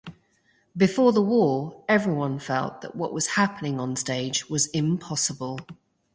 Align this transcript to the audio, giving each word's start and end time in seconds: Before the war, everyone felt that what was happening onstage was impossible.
Before 0.75 1.11
the 1.13 1.21
war, 1.21 1.85
everyone 1.87 2.39
felt 2.39 2.81
that 2.81 2.95
what 2.95 3.13
was 3.13 3.27
happening 3.37 3.75
onstage 3.75 4.49
was 4.49 4.65
impossible. 4.69 5.59